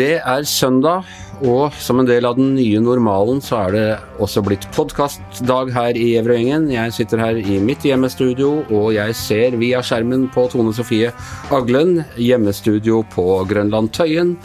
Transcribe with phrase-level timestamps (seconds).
[0.00, 1.08] Det er søndag,
[1.42, 3.82] og som en del av den nye normalen så er det
[4.22, 6.68] også blitt podkastdag her i Evrøyengen.
[6.72, 11.10] Jeg sitter her i mitt hjemmestudio, og jeg ser via skjermen på Tone Sofie
[11.52, 14.36] Aglen, hjemmestudio på Grønland Tøyen.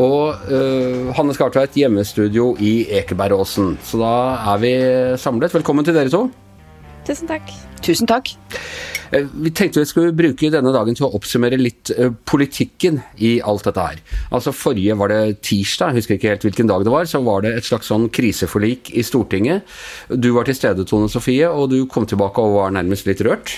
[0.00, 3.74] Og uh, Hanne Skartveit, hjemmestudio i Ekebergåsen.
[3.84, 4.14] Så da
[4.54, 4.72] er vi
[5.20, 5.52] samlet.
[5.58, 6.28] Velkommen til dere to.
[7.06, 7.48] Tusen takk.
[7.82, 8.30] Tusen takk.
[9.12, 13.34] Eh, vi tenkte vi skulle bruke denne dagen til å oppsummere litt uh, politikken i
[13.44, 13.98] alt dette her.
[14.32, 17.42] Altså Forrige var det tirsdag, jeg husker ikke helt hvilken dag det var, så var
[17.44, 19.66] det et slags sånn kriseforlik i Stortinget.
[20.14, 23.56] Du var til stede, Tone Sofie, og du kom tilbake og var nærmest litt rørt?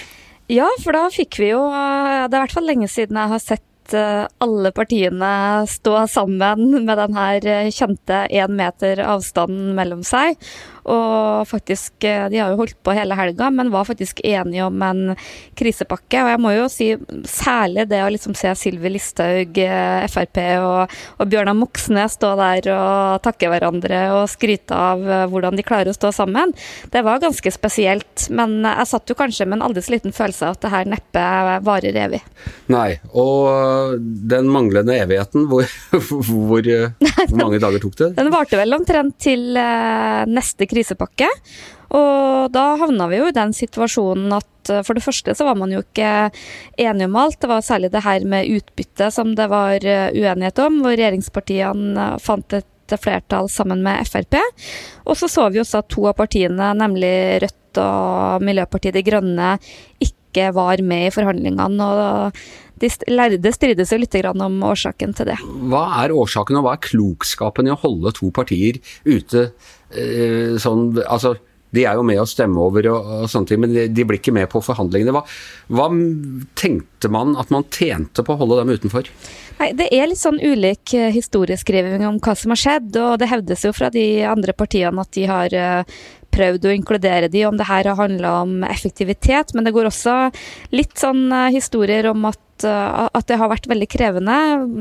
[0.50, 3.40] Ja, for da fikk vi jo Det er i hvert fall lenge siden jeg har
[3.40, 10.40] sett alle partiene stå sammen med den her kjente én meter avstanden mellom seg.
[10.84, 14.82] Og faktisk, eh, de har jo holdt på hele helga, men var faktisk enige om
[14.82, 15.16] en
[15.56, 16.20] krisepakke.
[16.20, 16.90] Og jeg må jo si
[17.24, 22.68] særlig det å liksom se Sylvi Listhaug, eh, Frp og, og Bjørnar Moxnes stå der
[22.74, 26.52] og takke hverandre og skryte av eh, hvordan de klarer å stå sammen.
[26.92, 28.28] Det var ganske spesielt.
[28.28, 30.92] Men jeg satt jo kanskje med en aldri så liten følelse av at det her
[30.92, 31.24] neppe
[31.64, 32.20] varer evig.
[32.68, 33.48] Nei, og
[34.34, 38.10] den manglende evigheten, hvor, hvor, hvor mange dager tok det?
[38.18, 41.30] Den varte vel omtrent til neste krisepakke.
[41.94, 45.58] Og da havna vi jo i den situasjonen at eh, for det første så var
[45.58, 46.30] man jo ikke
[46.80, 47.40] enige om alt.
[47.40, 52.08] Det var særlig det her med utbytte som det var eh, uenighet om, hvor regjeringspartiene
[52.14, 54.36] eh, fant et flertall sammen med Frp.
[55.08, 59.54] Og så så vi også at to av partiene, nemlig Rødt og Miljøpartiet De Grønne,
[60.04, 61.88] ikke var med i forhandlingene.
[61.88, 62.44] og
[62.84, 65.38] de lærde strides jo litt om årsaken til det.
[65.70, 69.48] Hva er årsaken, og hva er klokskapen i å holde to partier ute
[69.90, 71.34] eh, sånn Altså,
[71.74, 74.20] de er jo med å stemme over og, og sånne ting, men de, de, blir
[74.20, 75.14] ikke med på forhandlingene.
[75.14, 75.24] Hva,
[75.74, 75.88] hva,
[76.58, 79.10] tenkte man at man tjente på å holde dem utenfor?
[79.58, 83.30] Nei, Det er litt sånn ulik eh, historieskriving om hva som har skjedd, og det
[83.32, 85.98] hevdes jo fra de andre partiene at de har uh,
[86.34, 89.54] prøvd å inkludere de, om det her har handla om effektivitet.
[89.54, 90.18] Men det går også
[90.74, 94.36] litt sånn historier om at Eh, at det har vært veldig krevende.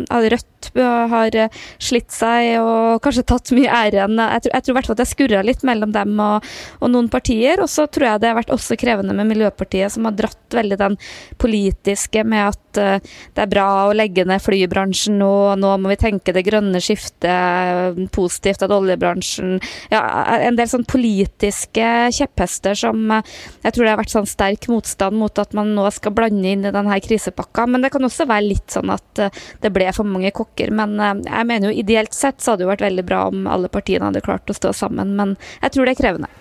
[0.09, 4.17] Rødt har eh, slitt seg og kanskje tatt mye æren.
[4.17, 6.87] Jeg tror, jeg tror i hvert fall at jeg skurra litt mellom dem og, og,
[6.93, 7.61] noen partier.
[7.63, 10.79] Og så tror jeg det har vært også krevende med Miljøpartiet, som har dratt veldig
[10.79, 10.99] den
[11.41, 15.29] politiske med at det er bra å legge ned flybransjen nå,
[15.61, 19.59] nå må vi tenke det grønne skiftet, positivt at oljebransjen
[19.91, 20.01] Ja,
[20.41, 25.41] en del sånn politiske kjepphester som jeg tror det har vært sånn sterk motstand mot
[25.41, 27.65] at man nå skal blande inn i denne krisepakka.
[27.69, 30.52] Men det kan også være litt sånn at eh, det ble for mange kokker.
[30.73, 33.49] Men eh, jeg mener jo ideelt sett så hadde det jo vært veldig bra om
[33.49, 35.15] alle partiene hadde klart å stå sammen.
[35.19, 36.31] Men jeg tror det er krevende.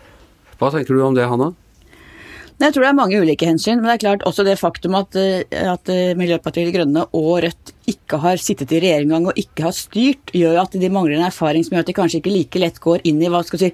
[0.61, 1.53] Hva tenker du om det, Hanna?
[2.63, 5.17] Jeg tror det er mange ulike hensyn, men det er klart også det faktum at,
[5.19, 9.67] eh, at Miljøpartiet De Grønne og Rødt ikke har sittet i regjering engang og ikke
[9.67, 12.63] har styrt, gjør at de mangler en erfaring som gjør at de kanskje ikke like
[12.63, 13.73] lett går inn i hva skal si,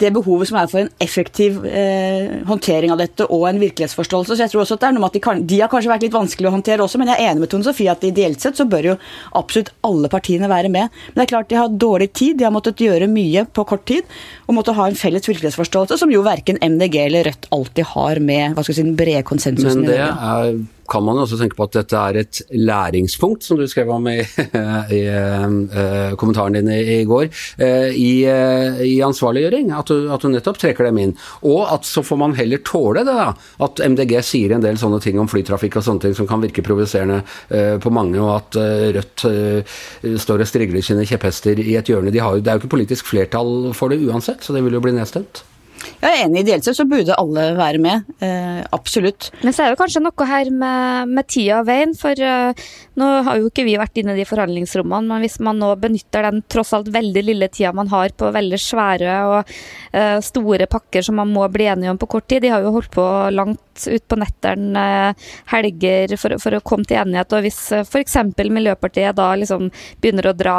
[0.00, 4.34] det behovet som er for en effektiv eh, håndtering av dette og en virkelighetsforståelse.
[4.34, 5.92] Så jeg tror også at det er noe med at de, kan, de, har kanskje
[5.92, 8.44] vært litt vanskelig å håndtere også, men jeg er enig med Tone Sofie at ideelt
[8.44, 8.96] sett så bør jo
[9.40, 10.92] absolutt alle partiene være med.
[11.08, 13.86] Men det er klart de har dårlig tid, de har måttet gjøre mye på kort
[13.88, 18.20] tid og måtte ha en felles virkelighetsforståelse som jo verken MDG eller Rødt alltid har
[18.22, 19.86] med hva skal si, den brede konsensusen.
[19.86, 20.58] Men det er
[20.88, 24.18] kan man også tenke på at dette er et læringspunkt, som du skrev om i,
[24.98, 27.28] i uh, kommentaren din i, i går,
[27.60, 28.12] uh, i,
[28.86, 29.72] i, ansvarliggjøring.
[29.76, 31.16] At du, at du, nettopp trekker dem inn.
[31.46, 33.32] Og at så får man heller tåle det, da.
[33.66, 36.64] At MDG sier en del sånne ting om flytrafikk og sånne ting som kan virke
[36.66, 37.22] provoserende
[37.82, 38.58] på mange, og at
[38.96, 39.26] Rødt
[40.22, 42.12] står og strigler sine kjepphester i et hjørne.
[42.14, 44.82] De har, det er jo ikke politisk flertall for det uansett, så det vil jo
[44.84, 45.44] bli nedstemt.
[46.06, 46.42] Jeg er enig.
[46.44, 48.10] Ideelt sett så burde alle være med.
[48.22, 49.30] Eh, absolutt.
[49.42, 51.94] Men så er det kanskje noe her med, med tida og veien.
[51.98, 52.66] For eh,
[53.00, 56.28] nå har jo ikke vi vært inne i de forhandlingsrommene, men hvis man nå benytter
[56.28, 59.52] den tross alt veldig lille tida man har på veldig svære og
[59.92, 62.72] eh, store pakker som man må bli enige om på kort tid De har jo
[62.74, 67.34] holdt på langt ut på netteren uh, helger for, for, å komme til enighet.
[67.36, 68.16] Og hvis uh, f.eks.
[68.40, 69.68] Miljøpartiet da liksom
[70.00, 70.56] begynner å dra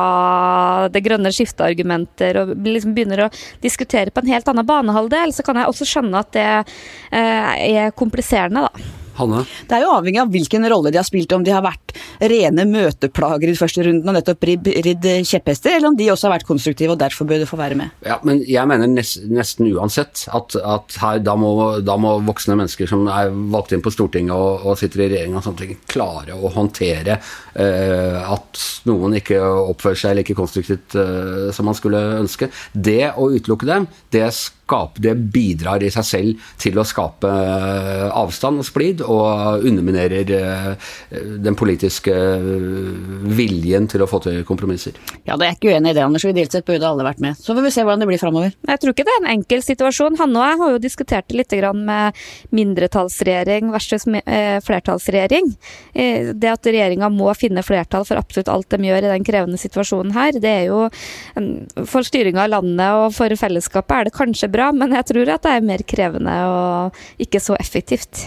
[0.93, 3.29] det grønne skifteargumenter og liksom begynner å
[3.63, 7.83] diskutere på en helt annen banehalvdel del, så kan jeg også skjønne at det eh,
[7.87, 8.87] er kompliserende, da.
[9.17, 9.43] Hanne?
[9.67, 11.95] Det er jo avhengig av hvilken rolle de har spilt, om de har vært
[12.29, 16.47] rene møteplager i første runden og nettopp ridd kjepphester, eller om de også har vært
[16.49, 17.93] konstruktive og derfor bør de få være med.
[18.05, 21.53] Ja, men jeg mener nesten uansett at, at her, da, må,
[21.85, 25.37] da, må, voksne mennesker som er valgt inn på Stortinget og, og sitter i regjering
[25.37, 31.49] og sånne ting, klare å håndtere uh, at noen ikke oppfører seg like konstruktivt uh,
[31.55, 32.51] som man skulle ønske.
[32.73, 37.29] Det å utelukke dem, det skal skape, det bidrar i seg selv til å skape
[37.31, 40.89] eh, avstand og splid, og underminerer eh,
[41.43, 42.13] den politiske
[43.37, 44.97] viljen til å få til kompromisser.
[45.27, 46.27] Ja, det er ikke uenig i det, Anders.
[46.27, 47.39] Ideelt sett burde alle vært med.
[47.39, 48.53] Så får vi se hvordan det blir framover.
[48.67, 50.19] Jeg tror ikke det er en enkel situasjon.
[50.21, 52.17] Han og jeg har jo diskutert det litt med
[52.53, 54.05] mindretallsregjering versus
[54.67, 55.49] flertallsregjering.
[56.37, 60.13] Det at regjeringa må finne flertall for absolutt alt de gjør i den krevende situasjonen
[60.15, 60.83] her, det er jo
[61.87, 65.43] For styringa av landet og for fellesskapet er det kanskje bra, men jeg tror at
[65.45, 68.25] det er mer krevende og ikke så effektivt.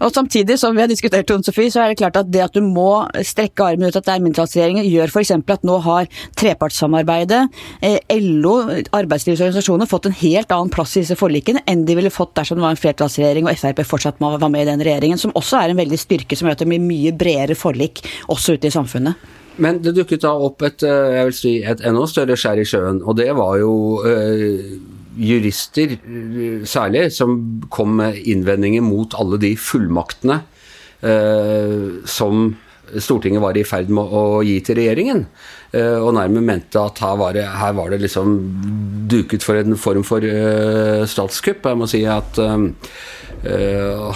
[0.00, 2.56] Og Samtidig som vi har diskutert, Tone Sofie, så er det klart at det at
[2.56, 5.32] du må strekke armen ut at det er mindretallsregjeringer, gjør f.eks.
[5.36, 6.08] at nå har
[6.40, 7.42] trepartssamarbeidet,
[7.84, 8.56] eh, LO,
[8.96, 12.66] arbeidslivsorganisasjoner, fått en helt annen plass i disse forlikene enn de ville fått dersom det
[12.66, 15.80] var en flertallsregjering og Frp fortsatt var med i den regjeringen, som også er en
[15.80, 19.34] veldig styrke som gjør at det blir mye bredere forlik også ute i samfunnet.
[19.62, 22.66] Men det dukket da opp et, eh, jeg vil si, et enda større skjær i
[22.68, 23.72] sjøen, og det var jo
[24.04, 24.76] øh,
[25.16, 25.96] jurister
[26.68, 27.38] særlig som
[27.72, 30.40] kom med innvendinger mot alle de fullmaktene
[31.02, 32.54] eh, som
[32.86, 35.24] Stortinget var i ferd med å gi til regjeringen.
[35.74, 38.36] Eh, og nærmest mente at her var, det, her var, det, liksom
[39.10, 41.66] duket for en form for eh, statskupp.
[41.66, 42.68] Jeg må si at uh,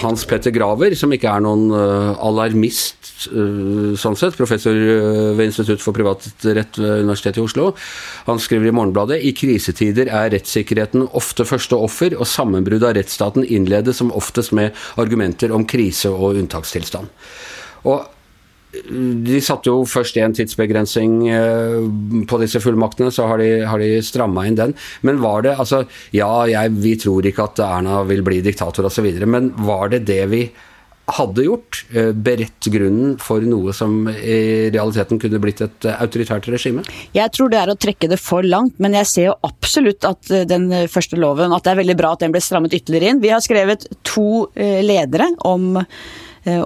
[0.01, 4.75] Hans Petter Graver, som ikke er noen alarmist sånn sett, professor
[5.37, 7.67] ved Institutt for privatrett ved Universitetet i Oslo,
[8.27, 13.45] han skriver i Morgenbladet i krisetider er rettssikkerheten ofte første offer, og sammenbrudd av rettsstaten
[13.45, 17.11] innledes som oftest med argumenter om krise og unntakstilstand.
[17.89, 18.09] Og
[18.71, 21.77] de satte jo først en tidsbegrensning eh,
[22.27, 24.75] på disse fullmaktene, så har de, har de stramma inn den.
[25.07, 25.83] Men var det altså
[26.15, 30.23] Ja, jeg, vi tror ikke at Erna vil bli diktator osv., men var det det
[30.31, 30.45] vi
[31.11, 31.81] hadde gjort?
[31.91, 36.85] Eh, beredt grunnen for noe som i realiteten kunne blitt et autoritært regime?
[37.17, 40.31] Jeg tror det er å trekke det for langt, men jeg ser jo absolutt at
[40.31, 43.23] eh, den første loven At det er veldig bra at den ble strammet ytterligere inn.
[43.23, 45.73] Vi har skrevet to ledere om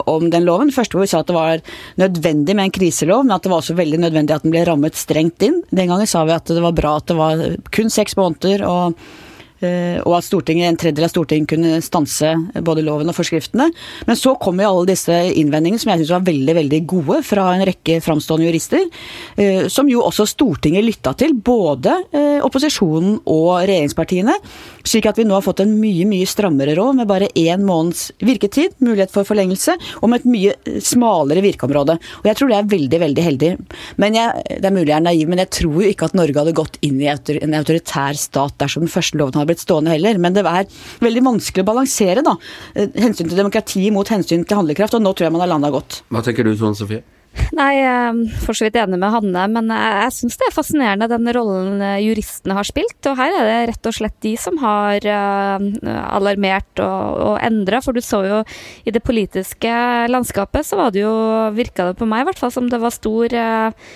[0.06, 0.72] om den loven.
[0.72, 1.62] Først hvor vi sa at det var
[2.02, 4.98] nødvendig med en kriselov, men at det var også veldig nødvendig at den ble rammet
[5.00, 5.62] strengt inn.
[5.72, 7.46] Den gangen sa vi at det var bra at det var
[7.76, 8.66] kun seks måneder.
[8.66, 12.34] og Eh, og at Stortinget, en tredjedel av Stortinget kunne stanse
[12.66, 13.70] både loven og forskriftene.
[14.08, 17.48] Men så kom jo alle disse innvendingene, som jeg syns var veldig veldig gode, fra
[17.54, 18.84] en rekke framstående jurister.
[19.40, 24.36] Eh, som jo også Stortinget lytta til, både eh, opposisjonen og regjeringspartiene.
[24.86, 28.10] Slik at vi nå har fått en mye mye strammere råd, med bare én måneds
[28.26, 31.98] virketid, mulighet for forlengelse, og med et mye smalere virkeområde.
[32.22, 33.54] Og jeg tror det er veldig, veldig heldig.
[34.02, 36.40] Men jeg, Det er mulig jeg er naiv, men jeg tror jo ikke at Norge
[36.40, 39.96] hadde gått inn i en autoritær stat dersom den første loven hadde har blitt stående
[39.96, 40.20] heller.
[40.22, 40.70] Men det er
[41.04, 42.38] veldig vanskelig å balansere da.
[42.76, 45.74] Eh, hensyn til demokrati mot hensyn til handlekraft, og nå tror jeg man har landa
[45.74, 46.04] godt.
[46.12, 47.04] Hva tenker du Tone Sofie?
[47.52, 50.54] Nei, jeg er for så vidt enig med Hanne, men jeg, jeg syns det er
[50.56, 53.00] fascinerende den rollen eh, juristene har spilt.
[53.12, 55.68] Og her er det rett og slett de som har uh,
[56.16, 57.82] alarmert og, og endra.
[57.84, 58.42] For du så jo
[58.88, 59.76] i det politiske
[60.12, 61.14] landskapet, så var det jo,
[61.56, 63.92] virka det på meg i hvert fall som det var stor uh,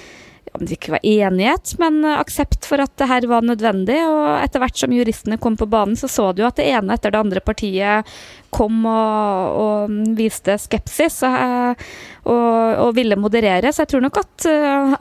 [0.54, 3.98] om det ikke var enighet, men aksept for at det her var nødvendig.
[4.08, 7.14] Og etter hvert som juristene kom på banen, så så du at det ene etter
[7.14, 8.10] det andre partiet
[8.54, 11.84] kom og, og viste skepsis og,
[12.30, 13.72] og, ville moderere.
[13.74, 14.48] Så jeg tror nok at,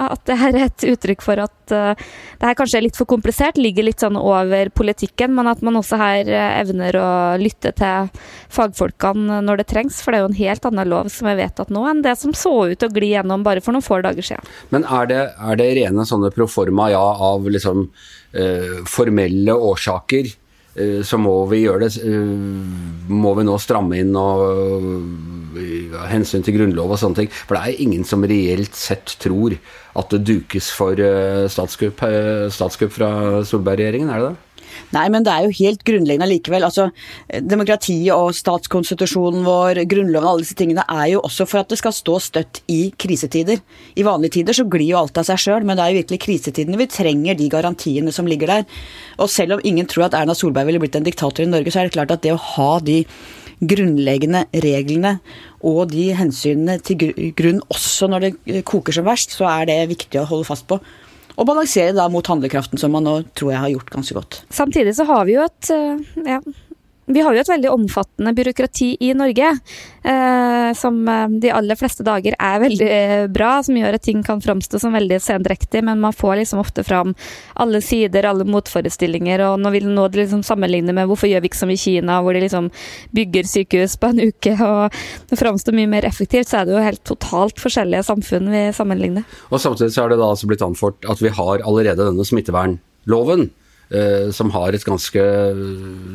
[0.08, 2.06] at det her er et uttrykk for at uh,
[2.38, 5.80] det her kanskje er litt for komplisert, ligger litt sånn over politikken, men at man
[5.80, 7.10] også her evner å
[7.40, 8.10] lytte til
[8.54, 10.00] fagfolkene når det trengs.
[10.04, 12.34] For det er jo en helt annen lov som er vedtatt nå, enn det som
[12.36, 14.52] så ut å gli gjennom bare for noen få dager siden.
[14.74, 17.88] Men er det, er det rene sånne proforma ja av liksom
[18.32, 20.47] eh, formelle årsaker, eh,
[21.04, 24.42] så må vi gjøre det eh, Må vi nå stramme inn og
[25.58, 27.30] uh, hensyn til grunnlov og sånne ting.
[27.32, 29.56] For det er ingen som reelt sett tror
[29.98, 31.00] at det dukes for
[31.50, 32.04] statskupp,
[32.54, 33.08] statskupp fra
[33.48, 34.47] Solberg-regjeringen, er det det?
[34.94, 36.64] Nei, men det er jo helt grunnleggende likevel.
[36.64, 36.88] Altså,
[37.44, 41.94] demokratiet og statskonstitusjonen vår, grunnloven, alle disse tingene er jo også for at det skal
[41.96, 43.60] stå støtt i krisetider.
[44.00, 46.22] I vanlige tider så glir jo alt av seg sjøl, men det er jo virkelig
[46.24, 48.80] krisetidene vi trenger de garantiene som ligger der.
[49.20, 51.82] Og selv om ingen tror at Erna Solberg ville blitt en diktator i Norge, så
[51.82, 53.02] er det klart at det å ha de
[53.58, 55.16] grunnleggende reglene
[55.66, 60.20] og de hensynene til grunn også når det koker som verst, så er det viktig
[60.20, 60.78] å holde fast på
[61.38, 64.40] og balansere da mot handlekraften, som man nå tror jeg har gjort ganske godt.
[64.50, 66.40] Samtidig så har vi jo et eh, ja,
[67.08, 69.48] vi har jo et veldig omfattende byråkrati i Norge,
[70.02, 74.20] eh, som eh, de aller fleste dager er veldig eh, bra, som gjør at ting
[74.26, 77.14] kan framstå som veldig sendrektig, men man får liksom ofte fram
[77.56, 81.52] alle sider, alle motforestillinger, og nå vil nå det liksom sammenligne med hvorfor gjør vi
[81.52, 82.68] ikke som i Kina, hvor de liksom
[83.16, 84.98] bygger sykehus på en uke, og
[85.30, 89.24] det framstår mye mer effektivt, så er det jo helt totalt forskjellige samfunn vi sammenligner.
[89.48, 93.48] Og samtidig så er det da altså blitt anført at vi har allerede denne smittevernloven
[94.36, 95.22] som har et ganske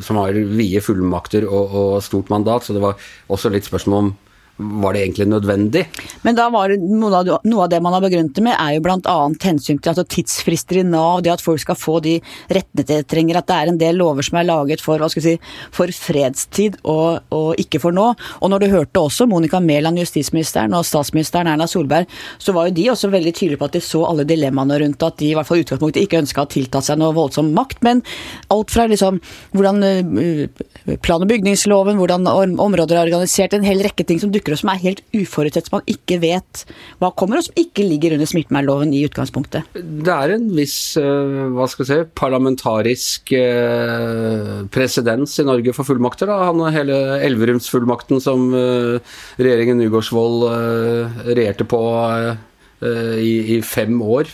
[0.05, 2.99] Som har vide fullmakter og, og stort mandat, så det var
[3.33, 4.11] også litt spørsmål om
[4.57, 5.81] var det egentlig nødvendig?
[6.21, 8.75] Men da var det, noe, av, noe av det man har begrunnet det med, er
[8.75, 9.15] jo bl.a.
[9.41, 12.19] hensyn til altså tidsfrister i Nav, det at folk skal få de
[12.53, 15.25] rettene de trenger, at det er en del lover som er laget for, hva skal
[15.25, 15.33] si,
[15.73, 18.05] for fredstid og, og, ikke for nå.
[18.13, 22.77] Og når du hørte også Monica Mæland, justisministeren, og statsministeren Erna Solberg, så var jo
[22.77, 25.49] de også veldig tydelige på at de så alle dilemmaene rundt at de i hvert
[25.49, 28.05] fall utgangspunktet ikke ønska å ha tiltatt seg noe voldsom makt, men
[28.53, 29.17] alt fra liksom
[29.57, 32.29] hvordan eh, plan- og bygningsloven, hvordan
[32.61, 35.79] områder er organisert, en hel rekke ting som dukker opp som er helt uforutsett, som
[35.79, 36.63] man ikke vet
[36.99, 39.69] hva kommer, og som ikke ligger under smittevernloven i utgangspunktet.
[39.73, 45.87] Det er en viss eh, hva skal jeg si, parlamentarisk eh, presedens i Norge for
[45.87, 46.29] fullmakter.
[46.29, 46.49] Da.
[46.49, 50.49] Han og hele Elverumsfullmakten som eh, regjeringen Nygaardsvold
[51.29, 51.79] regjerte på
[52.83, 54.27] i, i, fem år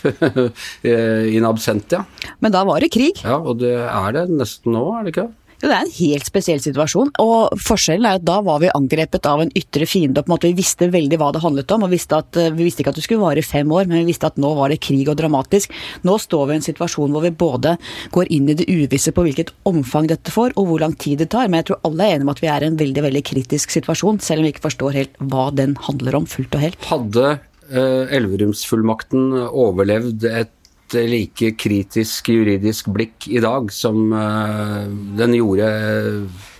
[1.36, 2.00] in absentia.
[2.42, 3.20] Men da var det krig?
[3.22, 5.28] Ja, og det er det nesten nå, er det ikke?
[5.60, 7.10] Jo, det er en helt spesiell situasjon.
[7.20, 10.20] Og forskjellen er at da var vi angrepet av en ytre fiende.
[10.20, 11.82] og på en måte Vi visste veldig hva det handlet om.
[11.82, 14.12] og visste at, eh, Vi visste ikke at det skulle vare fem år, men vi
[14.12, 15.70] visste at nå var det krig og dramatisk.
[16.02, 17.78] Nå står vi i en situasjon hvor vi både
[18.10, 21.30] går inn i det uvisse på hvilket omfang dette får, og hvor lang tid det
[21.30, 21.48] tar.
[21.48, 23.70] Men jeg tror alle er enige om at vi er i en veldig veldig kritisk
[23.70, 26.80] situasjon, selv om vi ikke forstår helt hva den handler om fullt og helt.
[26.88, 27.38] Hadde
[27.70, 30.50] uh, Elverumsfullmakten overlevd et
[30.94, 34.86] like kritisk juridisk blikk i dag som uh,
[35.18, 35.68] den gjorde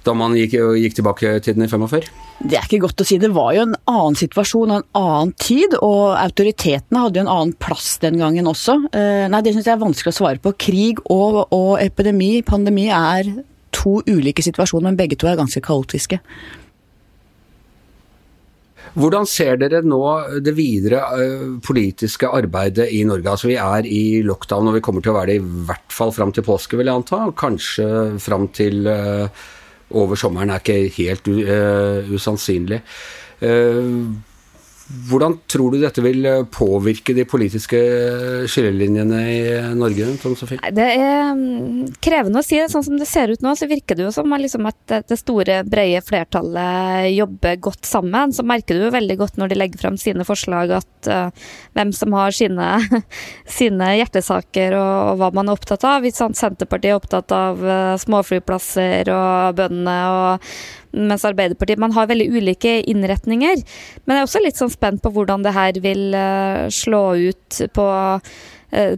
[0.06, 2.06] da man gikk, gikk tilbake til den i 45?
[2.40, 3.18] Det er ikke godt å si.
[3.20, 7.32] Det var jo en annen situasjon og en annen tid, og autoritetene hadde jo en
[7.34, 8.78] annen plass den gangen også.
[8.94, 10.54] Uh, nei, det syns jeg er vanskelig å svare på.
[10.60, 13.28] Krig og, og epidemi, pandemi, er
[13.76, 16.20] to ulike situasjoner, men begge to er ganske kaotiske.
[18.98, 20.00] Hvordan ser dere nå
[20.42, 23.30] det videre uh, politiske arbeidet i Norge?
[23.30, 26.14] Altså Vi er i lockdown, og vi kommer til å være det i hvert fall
[26.16, 27.22] fram til påske, vil jeg anta.
[27.38, 27.86] Kanskje
[28.22, 29.28] fram til uh,
[30.00, 32.82] over sommeren er ikke helt uh, usannsynlig.
[34.90, 37.78] Hvordan tror du dette vil eh, påvirke de politiske
[38.50, 39.42] skillelinjene i
[39.78, 40.08] Norge?
[40.18, 40.58] Tom Sofie?
[40.74, 42.58] Det er mm, krevende å si.
[42.72, 45.60] Sånn som det ser ut nå, så virker det jo som liksom at det store,
[45.70, 48.34] brede flertallet jobber godt sammen.
[48.34, 51.30] Så merker du jo veldig godt når de legger frem sine forslag at uh,
[51.78, 52.72] hvem som har sine,
[53.60, 56.02] sine hjertesaker og, og, hva man er opptatt av.
[56.02, 60.52] Hvis Senterpartiet er opptatt av uh, småflyplasser og bøndene og
[60.92, 63.62] mens Arbeiderpartiet Man har veldig ulike innretninger.
[64.04, 67.60] Men jeg er også litt sånn spent på hvordan det her vil uh, slå ut
[67.76, 67.86] på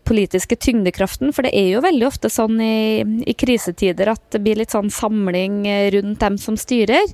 [0.04, 1.32] politiske tyngdekraften.
[1.32, 4.90] For det er jo veldig ofte sånn i, i, krisetider at det blir litt sånn
[4.92, 5.62] samling
[5.94, 7.08] rundt dem som styrer.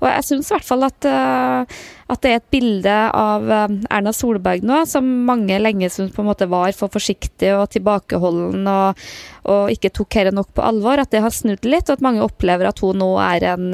[0.00, 4.14] Og jeg syns i hvert fall at, uh, at, det er et bilde av Erna
[4.16, 9.04] Solberg nå som mange lenge syntes på en måte var for forsiktig og tilbakeholden og,
[9.50, 11.02] og ikke tok dette nok på alvor.
[11.02, 13.70] At det har snudd litt, og at mange opplever at hun nå er en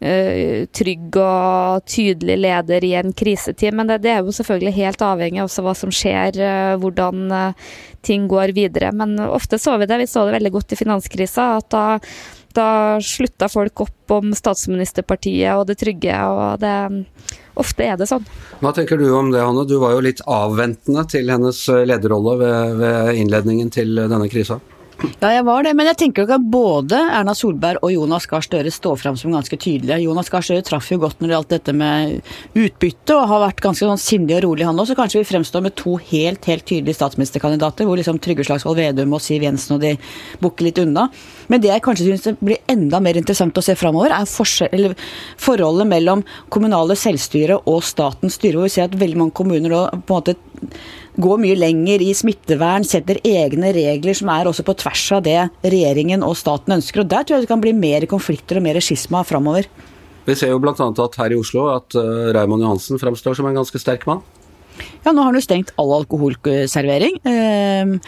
[0.00, 3.74] trygg og tydelig leder i en krisetid.
[3.76, 7.70] Men det, det, er jo selvfølgelig helt avhengig av hva som skjer, uh, hvordan uh,
[8.06, 8.94] ting går videre.
[8.96, 11.84] Men ofte så vi det, vi så det veldig godt i finanskrisa, at da,
[12.56, 12.70] da
[13.04, 16.16] slutta folk opp om statsministerpartiet og det trygge.
[16.16, 16.74] og det
[17.60, 18.24] Ofte er det sånn.
[18.62, 19.66] Hva tenker du om det, Hanne?
[19.68, 24.62] Du var jo litt avventende til hennes lederrolle ved, ved innledningen til denne krisa?
[25.00, 28.44] Ja, jeg var det, men jeg tenker ikke at både Erna Solberg og Jonas Gahr
[28.44, 29.96] Støre står fram som ganske tydelige.
[30.04, 32.18] Jonas Gahr Støre traff jo godt når det gjaldt dette med
[32.52, 34.92] utbytte, og har vært ganske sånn sindig og rolig han også.
[34.92, 39.16] Så kanskje vi fremstår med to helt, helt tydelige statsministerkandidater, hvor liksom Trygve Slagsvold Vedum
[39.16, 39.94] og Siv Jensen og de
[40.42, 41.08] bukker litt unna.
[41.50, 44.94] Men det jeg kanskje syns blir enda mer interessant å se framover, er
[45.40, 49.84] forholdet mellom kommunale selvstyre og statens styre, hvor vi ser at veldig mange kommuner da
[49.98, 50.36] på en måte
[51.20, 55.38] går mye lenger i smittevern, setter egne regler som er også på tvers av det
[55.64, 57.02] regjeringen og staten ønsker.
[57.02, 59.66] og Der tror jeg det kan bli mer konflikter og mer skisma framover.
[60.28, 60.74] Vi ser jo bl.a.
[60.76, 64.22] at her i Oslo at uh, Raymond Johansen fremstår som en ganske sterk mann.
[65.02, 67.18] Ja, nå har han jo stengt all alkoholservering.
[67.26, 67.98] Uh,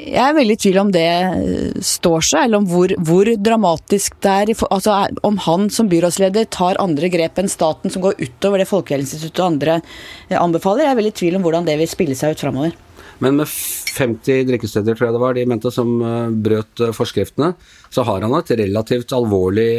[0.00, 4.16] jeg er veldig i tvil om det eh, står seg, eller om hvor, hvor dramatisk
[4.24, 4.52] det er.
[4.70, 9.42] Altså, om han som byrådsleder tar andre grep enn staten som går utover det Folkehelseinstituttet
[9.42, 10.86] og andre eh, anbefaler.
[10.86, 12.78] Jeg er veldig i tvil om hvordan det vil spille seg ut framover.
[13.20, 17.52] Men med 50 drikkesteder, tror jeg det var, de mente som eh, brøt forskriftene,
[17.92, 19.70] så har han et relativt alvorlig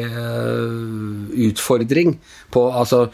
[1.50, 2.18] utfordring
[2.54, 3.08] på altså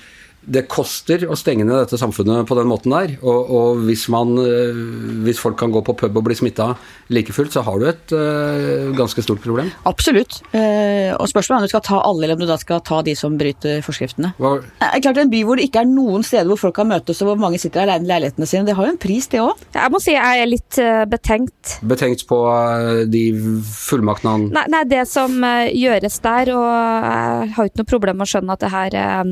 [0.48, 3.16] det koster å stenge ned dette samfunnet på den måten der.
[3.20, 4.80] Og, og hvis, man, eh,
[5.25, 6.72] hvis, folk kan gå på pub og bli smitta
[7.13, 9.70] like fullt, så har du et uh, ganske stort problem.
[9.89, 10.39] Absolutt.
[10.54, 13.01] Uh, og spørsmålet er om du skal ta alle, eller om du da skal ta
[13.06, 14.34] de som bryter forskriftene.
[14.39, 14.58] Hva?
[14.63, 17.22] Det er klart En by hvor det ikke er noen steder hvor folk kan møtes,
[17.24, 19.63] og hvor mange sitter alene i leilighetene sine, det har jo en pris, det òg.
[19.75, 20.80] Jeg må si jeg er litt
[21.12, 21.77] betenkt.
[21.88, 22.39] Betenkt på
[23.12, 23.24] de
[23.68, 28.27] fullmaktene han nei, nei, det som gjøres der, og jeg har ikke noe problem med
[28.27, 29.24] å skjønne at det her Eh,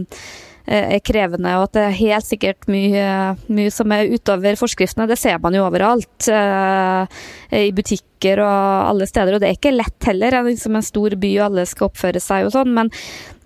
[0.65, 3.05] er krevende, og at det er helt sikkert mye,
[3.53, 5.07] mye som er utover forskriftene.
[5.09, 6.29] Det ser man jo overalt.
[6.29, 9.35] I I butikker og alle steder.
[9.35, 10.33] Og det er ikke lett heller.
[10.33, 12.73] Er liksom en stor by og alle skal oppføre seg og sånn.
[12.73, 12.89] Men,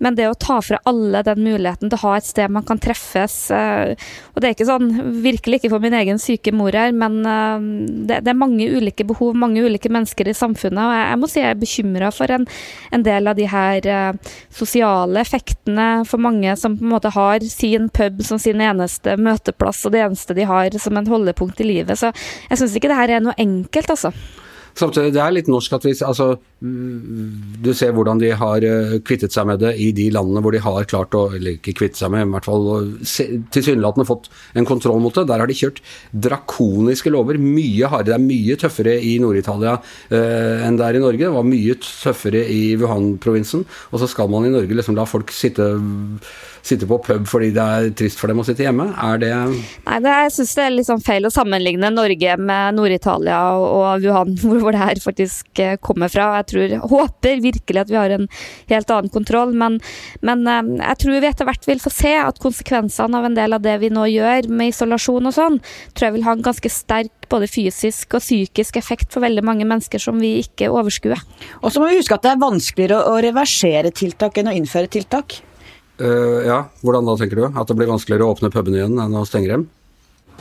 [0.00, 2.80] men, det å ta fra alle den muligheten til å ha et sted man kan
[2.80, 3.94] treffes eh,
[4.34, 4.90] Og det er ikke sånn,
[5.22, 7.20] virkelig ikke for min egen syke mor her, men
[8.06, 10.80] det, det er mange ulike behov, mange ulike mennesker i samfunnet.
[10.80, 12.46] Og jeg, jeg må si jeg er bekymra for en,
[12.90, 13.86] en, del av de her
[14.54, 19.82] sosiale effektene for mange som på en måte har sin pub som sin eneste møteplass
[19.86, 21.98] og det eneste de har som en holdepunkt i livet.
[22.00, 24.12] Så jeg syns ikke det her er noe enkelt, altså.
[24.78, 26.28] Samtidig, det er litt norsk at vi altså,
[26.60, 30.62] Du ser hvordan de har eh, kvittet seg med det i de landene hvor de
[30.62, 32.68] har klart å Eller ikke kvittet seg med, i hvert fall
[33.54, 35.26] tilsynelatende fått en kontroll mot det.
[35.28, 35.80] Der har de kjørt
[36.12, 37.38] drakoniske lover.
[37.40, 38.10] Mye hardere.
[38.10, 39.76] Det er mye tøffere i Nord-Italia
[40.10, 41.24] eh, enn det er i Norge.
[41.26, 43.66] Det var mye tøffere i Wuhan-provinsen.
[43.90, 45.68] Og så skal man i Norge liksom la folk sitte
[46.66, 48.90] sitte på pub fordi det er trist for dem å sitte hjemme?
[49.00, 52.76] Er det Nei, det, jeg syns det er litt sånn feil å sammenligne Norge med
[52.78, 56.30] Nord-Italia og Wuhan, hvor det her faktisk eh, kommer fra.
[56.40, 58.28] Jeg tror, håper virkelig at vi har en
[58.72, 59.80] helt annen kontroll, men,
[60.26, 63.56] men eh, jeg tror vi etter hvert vil få se at konsekvensene av en del
[63.56, 65.60] av det vi nå gjør med isolasjon og sånn,
[65.94, 69.66] tror jeg vil ha en ganske sterk både fysisk og psykisk effekt for veldig mange
[69.68, 71.20] mennesker som vi ikke overskuer.
[71.62, 74.90] Og så må vi huske at det er vanskeligere å reversere tiltak enn å innføre
[74.90, 75.38] tiltak.
[76.00, 77.44] Uh, ja, hvordan da, tenker du?
[77.50, 79.66] At det blir vanskeligere å åpne pubene igjen enn å stenge dem?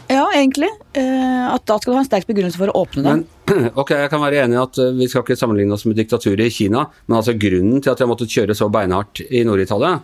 [0.08, 0.70] Ja, egentlig.
[0.96, 3.26] Uh, at da skal du ha en sterk begrunnelse for å åpne dem.
[3.50, 6.00] Men, ok, Jeg kan være enig i at uh, vi skal ikke sammenligne oss med
[6.00, 9.44] diktaturet i Kina, men altså grunnen til at de har måttet kjøre så beinhardt i
[9.48, 10.00] Nord-Italia,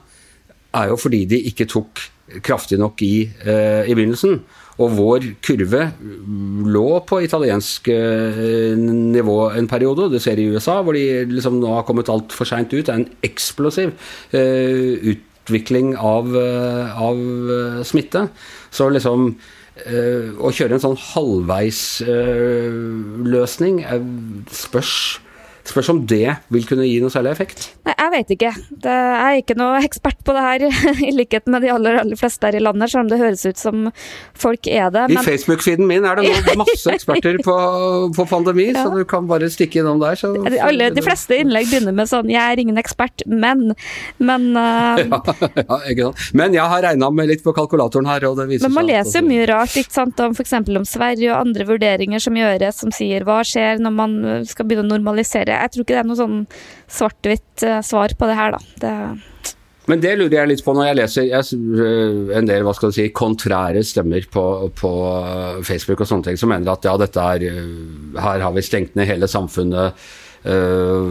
[0.75, 2.03] er jo fordi de ikke tok
[2.43, 4.39] kraftig nok i i begynnelsen.
[4.81, 5.83] Og vår kurve
[6.67, 7.85] lå på italiensk
[8.81, 10.09] nivå en periode.
[10.12, 12.81] Du ser i USA, hvor de liksom nå har kommet altfor seint ut.
[12.81, 13.93] Det er en eksplosiv
[14.33, 15.13] uh,
[15.45, 17.17] utvikling av, eh, av
[17.51, 18.27] eh, smitte.
[18.71, 19.39] Så liksom
[19.86, 23.86] eh, å kjøre en sånn halvveisløsning
[24.51, 25.19] spørs
[25.65, 27.73] Spørs om det vil kunne gi noe særlig effekt?
[27.86, 28.52] Nei, Jeg vet ikke.
[28.86, 30.65] Det er ikke noe ekspert på det her,
[31.10, 33.62] i likhet med de aller, aller fleste her i landet, selv om det høres ut
[33.62, 33.89] som
[34.38, 35.08] folk er det.
[35.12, 35.19] Men...
[35.21, 37.56] I Facebook-siden min er det nå masse eksperter på,
[38.15, 38.86] på pandemi, ja.
[38.86, 40.17] så du kan bare stikke innom der.
[40.19, 40.34] Så...
[40.65, 43.76] Alle, de fleste innlegg begynner med sånn 'jeg er ingen ekspert, men',
[44.17, 44.98] men uh...
[45.02, 45.21] ja,
[45.62, 46.26] ja, ikke sant.
[46.34, 48.89] Men jeg har regna med litt på kalkulatoren her, og det viser seg Men man
[48.89, 50.56] leser jo mye rart, ikke sant, om f.eks.
[50.62, 54.17] om Sverige og andre vurderinger som gjøres, som sier hva skjer når man
[54.50, 56.41] skal begynne å normalisere jeg tror ikke det er noe sånn
[56.91, 58.59] svart-hvitt eh, svar på det her, da.
[58.79, 58.93] Det
[59.85, 62.89] men det lurer jeg litt på når jeg leser jeg, eh, en del hva skal
[62.89, 64.93] du si, kontrære stemmer på, på,
[65.65, 68.97] Facebook og sånne ting, som mener at ja, dette er eh, Her har vi stengt
[68.97, 70.07] ned hele samfunnet
[70.49, 71.05] øh,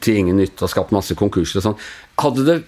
[0.00, 2.64] til ingen nytte og skapt masse konkurser og sånn.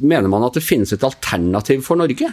[0.00, 2.30] Mener man at det finnes et alternativ for Norge?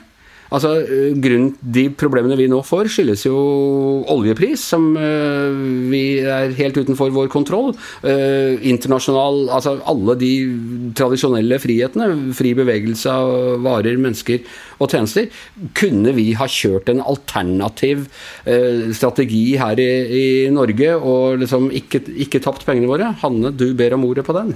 [0.51, 3.35] Altså, eh, grunnen, De problemene vi nå får, skyldes jo
[4.11, 5.51] oljepris, som uh,
[5.91, 7.71] vi er helt utenfor vår kontroll.
[8.03, 10.31] Uh, internasjonal Altså alle de
[10.97, 14.43] tradisjonelle frihetene, fri bevegelse av varer, mennesker
[14.81, 15.29] og tjenester.
[15.77, 18.07] Kunne vi ha kjørt en alternativ
[18.95, 23.11] strategi her i, i, Norge og liksom ikke, ikke tapt pengene våre?
[23.21, 24.55] Hanne, du ber om ordet på den.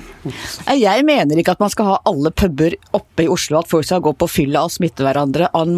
[0.74, 4.04] Jeg mener ikke at man skal ha alle puber oppe i Oslo, at folk skal
[4.06, 5.78] gå på fylla og smitte hverandre en.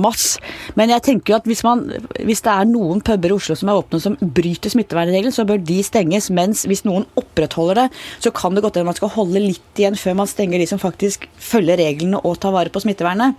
[0.80, 1.84] Men jeg tenker jo at hvis, man,
[2.28, 5.62] hvis det er noen puber i Oslo som er åpne som bryter smittevernreglene, så bør
[5.63, 6.30] de stenges.
[6.34, 7.88] Mens hvis noen opprettholder det,
[8.24, 10.82] så kan det godt hende man skal holde litt igjen før man stenger de som
[10.82, 13.36] faktisk følger reglene og tar vare på smittevernet.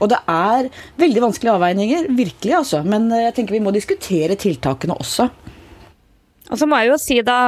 [0.00, 0.70] Og det er
[1.00, 2.80] veldig vanskelige avveininger, virkelig altså.
[2.88, 5.28] Men jeg tenker vi må diskutere tiltakene også.
[6.50, 7.40] Og så må jeg jo si da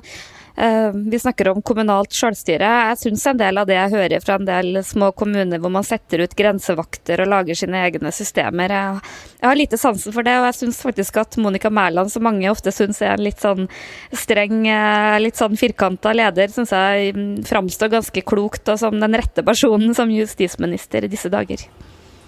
[0.00, 2.68] Eh, vi snakker om kommunalt selvstyre.
[2.90, 5.86] Jeg syns en del av det jeg hører fra en del små kommuner hvor man
[5.86, 9.00] setter ut grensevakter og lager sine egne systemer, jeg,
[9.42, 10.34] har lite sansen for det.
[10.40, 13.68] Og jeg syns faktisk at Monica Mæland, som mange ofte syns er en litt sånn
[14.12, 17.16] streng, eh, litt sånn firkanta leder, syns jeg
[17.48, 21.64] framstår ganske klokt og som den rette personen som justisminister i disse dager.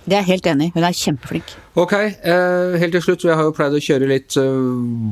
[0.04, 0.72] Det er jeg helt enig i.
[0.74, 1.54] Hun er kjempeflink.
[1.80, 3.24] Ok, eh, helt til slutt.
[3.24, 4.66] Vi har jo pleid å kjøre litt eh,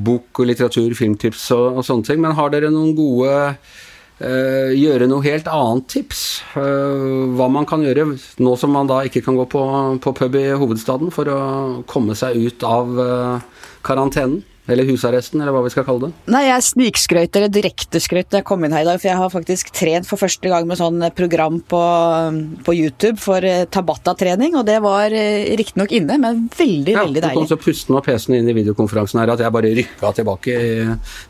[0.04, 2.20] bok og litteratur, filmtips og, og, sånne ting.
[2.20, 3.38] Men har dere noen gode
[4.22, 6.20] gjøre noe helt annet tips.
[6.54, 8.04] hva man kan gjøre
[8.38, 9.62] nå som man da ikke kan gå på,
[9.98, 11.38] på pub i hovedstaden for å
[11.90, 12.92] komme seg ut av
[13.82, 14.44] karantenen.
[14.70, 16.12] Eller husarresten, eller hva vi skal kalle det?
[16.30, 19.00] Nei, jeg snikskrøyt eller direkteskrøyt da jeg kom inn her i dag.
[19.02, 21.80] For jeg har faktisk trent for første gang med sånn program på,
[22.62, 24.54] på YouTube for eh, Tabata-trening.
[24.60, 27.32] Og det var eh, riktignok inne, men veldig, ja, veldig deilig.
[27.32, 30.14] Ja, Du kom så pustende og pesende inn i videokonferansen her at jeg bare rykka
[30.20, 30.72] tilbake i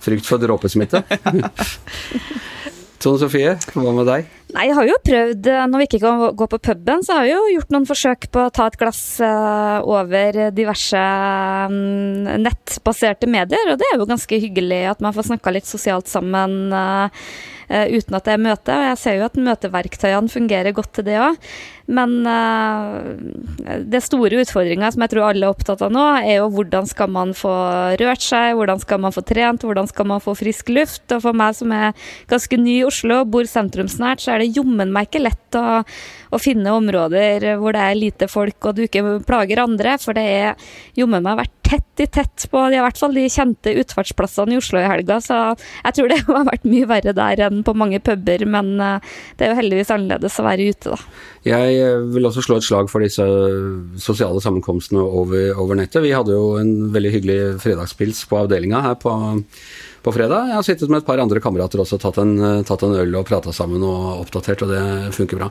[0.05, 1.01] frykt for dråpesmitte.
[3.03, 4.29] Tone Sofie, hva med deg?
[4.53, 7.29] Nei, jeg har jo prøvd, eh, når vi ikke kan gå på puben, så har
[7.29, 11.05] jeg jo gjort noen forsøk på å ta et glass eh, over diverse
[11.73, 16.12] mm, nettbaserte medier, og det er jo ganske hyggelig at man får snakka litt sosialt
[16.12, 16.69] sammen
[17.73, 18.75] Uh, uten at det er møte.
[18.75, 21.38] Og jeg ser jo at møteverktøyene fungerer godt til det òg.
[21.93, 22.12] Men
[23.91, 27.11] det store utfordringa som jeg tror alle er opptatt av nå, er jo hvordan skal
[27.12, 27.53] man få
[28.01, 31.05] rørt seg, hvordan skal man få trent, hvordan skal man få frisk luft.
[31.11, 31.97] Og for meg som er
[32.31, 35.59] ganske ny i Oslo, og bor sentrumsnært, så er det det jommen meg ikke lett
[35.59, 40.18] å, å, finne områder hvor det er lite folk og du ikke plager andre, for
[40.18, 44.57] det er jommen meg vært tett i tett på i hvert fall de kjente utfartsplassene
[44.57, 47.74] i Oslo i helga, så jeg tror det har vært mye verre der enn på
[47.78, 51.22] mange puber, men eh, det er jo heldigvis annerledes å være ute, da.
[51.46, 53.24] Jeg eh, vil også slå et slag for disse
[54.02, 56.02] sosiale sammenkomstene over, over nettet.
[56.05, 59.16] Vi hadde jo en veldig hyggelig fredagspils på avdelinga her på
[60.03, 60.51] på fredag.
[60.51, 62.35] Jeg har sittet med et par andre kamerater også, tatt en,
[62.67, 65.49] tatt en øl og prata sammen og oppdatert, og det funker bra.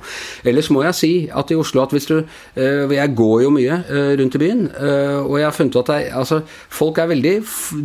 [0.47, 3.77] Ellers må jeg si at i Oslo at hvis du uh, Jeg går jo mye
[3.87, 7.33] uh, rundt i byen, og jeg har funnet at jeg, altså, folk er veldig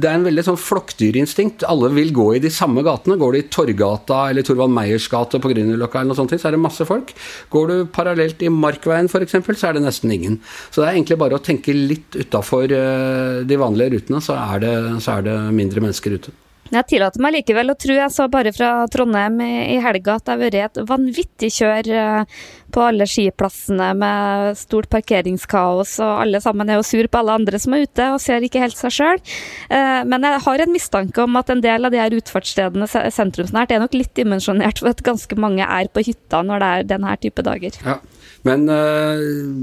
[0.02, 1.64] Det er en veldig sånn flokkdyrinstinkt.
[1.68, 3.18] Alle vil gå i de samme gatene.
[3.20, 6.56] Går du i Torgata eller Torvald Meyers gate på Grünerløkka eller noe sånt, så er
[6.56, 7.12] det masse folk.
[7.52, 10.40] Går du parallelt i Markveien f.eks., så er det nesten ingen.
[10.70, 14.74] Så det er egentlig bare å tenke litt utafor de vanlige rutene, så er det,
[15.04, 16.34] så er det mindre mennesker ute.
[16.66, 20.32] Jeg tillater meg likevel å tro, jeg så bare fra Trondheim i helga, at det
[20.32, 22.40] har vært et vanvittig kjør eh,
[22.72, 27.60] på alle skiplassene med stort parkeringskaos, og alle sammen er jo sur på alle andre
[27.62, 29.22] som er ute og ser ikke helt seg sjøl.
[29.70, 33.74] Eh, men jeg har en mistanke om at en del av de her utfartsstedene sentrumsnært
[33.74, 37.16] er nok litt dimensjonert for at ganske mange er på hytta når det er denne
[37.22, 37.80] type dager.
[37.86, 38.00] Ja.
[38.46, 38.66] Men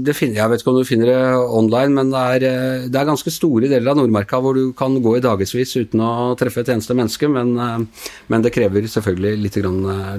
[0.04, 1.20] det finner, jeg vet ikke om du finner det
[1.56, 4.96] online, men det er, eh, det er, ganske store deler av Nordmarka hvor du kan
[5.02, 9.40] gå i dagevis uten å treffe et eneste menneske, men, eh, men det krever selvfølgelig
[9.40, 9.60] litt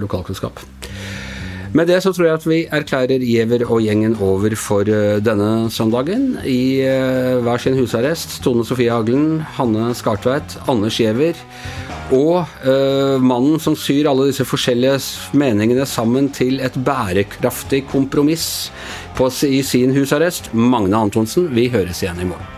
[0.02, 0.64] lokalkunnskap.
[1.76, 6.38] Med det så tror jeg at vi erklærer Giæver og gjengen over for denne søndagen.
[6.48, 6.80] I
[7.44, 11.36] hver sin husarrest Tone Sofie Haglen, Hanne Skartveit, Anders Giæver
[12.14, 15.00] og uh, mannen som syr alle disse forskjellige
[15.34, 18.72] meningene sammen til et bærekraftig kompromiss
[19.18, 21.50] på, i sin husarrest, Magne Antonsen.
[21.56, 22.55] Vi høres igjen i morgen.